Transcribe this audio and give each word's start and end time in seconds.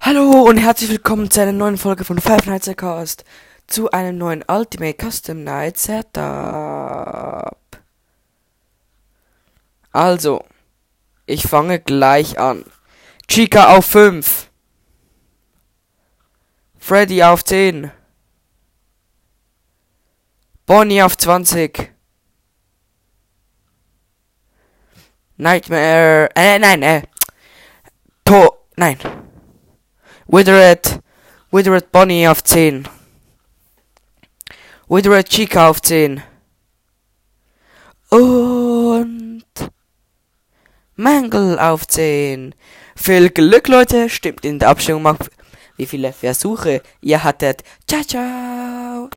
Hallo 0.00 0.42
und 0.42 0.58
herzlich 0.58 0.90
willkommen 0.90 1.28
zu 1.28 1.42
einer 1.42 1.50
neuen 1.52 1.76
Folge 1.76 2.04
von 2.04 2.20
Five 2.20 2.46
Nights 2.46 2.68
at 2.68 2.76
Cast. 2.76 3.24
Zu 3.66 3.90
einem 3.90 4.16
neuen 4.16 4.44
Ultimate 4.46 4.96
Custom 4.96 5.42
Night 5.42 5.76
Setup. 5.76 7.58
Also, 9.90 10.44
ich 11.26 11.42
fange 11.42 11.80
gleich 11.80 12.38
an. 12.38 12.64
Chica 13.26 13.76
auf 13.76 13.86
5. 13.86 14.48
Freddy 16.78 17.24
auf 17.24 17.44
10. 17.44 17.90
Bonnie 20.64 21.02
auf 21.02 21.18
20. 21.18 21.92
Nightmare. 25.36 26.30
Äh, 26.36 26.60
nein, 26.60 26.82
äh. 26.82 27.02
To. 28.24 28.54
Nein. 28.76 28.96
Withered. 30.30 31.00
Withered 31.50 31.90
Bonnie 31.90 32.28
auf 32.28 32.44
10. 32.44 32.86
Withered 34.86 35.28
Chica 35.30 35.70
auf 35.70 35.80
10. 35.80 36.22
Und. 38.10 39.44
Mangle 40.96 41.58
auf 41.58 41.88
10. 41.88 42.54
Viel 42.94 43.30
Glück, 43.30 43.68
Leute. 43.68 44.10
Stimmt 44.10 44.44
in 44.44 44.58
der 44.58 44.68
Abstimmung, 44.68 45.16
wie 45.78 45.86
viele 45.86 46.12
Versuche 46.12 46.82
ihr 47.00 47.24
hattet. 47.24 47.64
Ciao, 47.86 48.02
ciao. 48.02 48.57